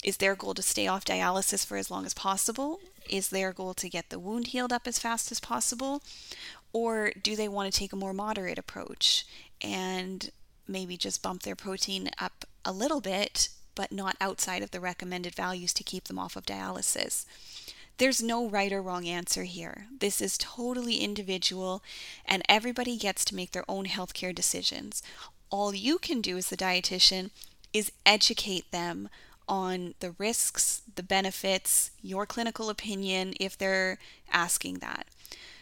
Is 0.04 0.18
their 0.18 0.36
goal 0.36 0.54
to 0.54 0.62
stay 0.62 0.88
off 0.88 1.06
dialysis 1.06 1.66
for 1.66 1.78
as 1.78 1.92
long 1.92 2.06
as 2.06 2.14
possible? 2.14 2.80
Is 3.10 3.30
their 3.30 3.52
goal 3.52 3.74
to 3.76 3.90
get 3.90 4.10
the 4.10 4.20
wound 4.20 4.48
healed 4.48 4.72
up 4.72 4.88
as 4.88 4.98
fast 4.98 5.32
as 5.32 5.40
possible? 5.40 6.02
Or 6.72 7.12
do 7.22 7.36
they 7.36 7.48
want 7.48 7.72
to 7.72 7.78
take 7.78 7.92
a 7.92 7.98
more 7.98 8.14
moderate 8.14 8.58
approach 8.58 9.26
and 9.62 10.32
maybe 10.70 10.96
just 10.96 11.24
bump 11.24 11.44
their 11.44 11.56
protein 11.56 12.10
up 12.20 12.46
a 12.64 12.72
little 12.72 13.02
bit, 13.02 13.50
but 13.76 13.92
not 13.92 14.16
outside 14.22 14.62
of 14.62 14.72
the 14.72 14.80
recommended 14.80 15.36
values 15.36 15.74
to 15.74 15.84
keep 15.84 16.06
them 16.06 16.20
off 16.20 16.36
of 16.36 16.46
dialysis. 16.46 17.26
There's 17.98 18.24
no 18.24 18.48
right 18.48 18.72
or 18.72 18.82
wrong 18.82 19.08
answer 19.08 19.44
here. 19.44 19.88
This 20.00 20.22
is 20.22 20.38
totally 20.38 20.98
individual, 20.98 21.84
and 22.26 22.44
everybody 22.48 22.98
gets 22.98 23.26
to 23.26 23.36
make 23.36 23.52
their 23.52 23.66
own 23.68 23.86
healthcare 23.88 24.34
decisions. 24.34 25.04
All 25.50 25.76
you 25.76 25.98
can 25.98 26.22
do 26.22 26.38
as 26.38 26.48
the 26.48 26.56
dietitian 26.56 27.32
is 27.74 27.92
educate 28.06 28.72
them 28.72 29.10
on 29.50 29.96
the 30.00 30.12
risks, 30.18 30.84
the 30.96 31.04
benefits, 31.04 31.92
your 32.02 32.26
clinical 32.26 32.70
opinion 32.70 33.34
if 33.40 33.58
they're 33.58 33.98
asking 34.32 34.76
that. 34.76 35.08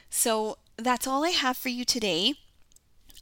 So 0.09 0.57
that's 0.77 1.07
all 1.07 1.23
I 1.23 1.29
have 1.29 1.57
for 1.57 1.69
you 1.69 1.85
today. 1.85 2.35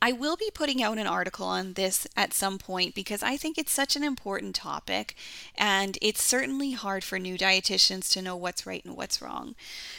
I 0.01 0.11
will 0.11 0.35
be 0.35 0.51
putting 0.53 0.83
out 0.83 0.97
an 0.97 1.07
article 1.07 1.47
on 1.47 1.73
this 1.73 2.07
at 2.15 2.33
some 2.33 2.57
point 2.57 2.93
because 2.93 3.23
I 3.23 3.37
think 3.37 3.57
it's 3.57 3.71
such 3.71 3.95
an 3.95 4.03
important 4.03 4.55
topic 4.55 5.15
and 5.57 5.97
it's 6.01 6.21
certainly 6.21 6.71
hard 6.71 7.03
for 7.03 7.17
new 7.17 7.37
dietitians 7.37 8.11
to 8.13 8.21
know 8.21 8.35
what's 8.35 8.65
right 8.65 8.83
and 8.85 8.95
what's 8.95 9.21
wrong. 9.21 9.55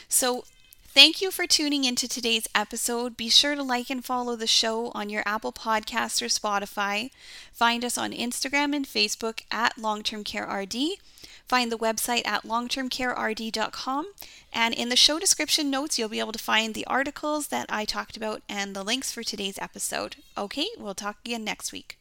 So, 0.07 0.45
Thank 0.89 1.21
you 1.21 1.29
for 1.29 1.45
tuning 1.45 1.83
into 1.83 2.07
today's 2.07 2.47
episode. 2.55 3.15
Be 3.17 3.29
sure 3.29 3.53
to 3.53 3.61
like 3.61 3.91
and 3.91 4.03
follow 4.03 4.35
the 4.35 4.47
show 4.47 4.89
on 4.95 5.09
your 5.09 5.21
Apple 5.27 5.53
Podcasts 5.53 6.23
or 6.23 6.25
Spotify. 6.25 7.11
Find 7.53 7.85
us 7.85 7.99
on 7.99 8.13
Instagram 8.13 8.75
and 8.75 8.83
Facebook 8.83 9.43
at 9.51 9.77
Long 9.77 10.01
Term 10.01 10.23
Care 10.23 10.47
RD. 10.47 10.75
Find 11.47 11.71
the 11.71 11.77
website 11.77 12.25
at 12.25 12.43
longtermcarerd.com. 12.43 14.05
And 14.51 14.73
in 14.73 14.89
the 14.89 14.95
show 14.95 15.19
description 15.19 15.69
notes, 15.69 15.97
you'll 15.97 16.09
be 16.09 16.19
able 16.19 16.31
to 16.33 16.39
find 16.39 16.73
the 16.73 16.85
articles 16.87 17.47
that 17.47 17.67
I 17.69 17.85
talked 17.85 18.17
about 18.17 18.41
and 18.49 18.75
the 18.75 18.83
links 18.83 19.11
for 19.11 19.23
today's 19.23 19.57
episode. 19.59 20.17
Okay, 20.37 20.67
we'll 20.77 20.95
talk 20.95 21.17
again 21.25 21.43
next 21.43 21.71
week. 21.71 21.97